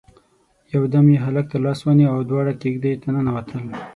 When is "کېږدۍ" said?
2.61-2.93